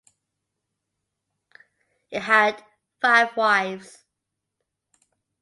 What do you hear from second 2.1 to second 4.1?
had five wives.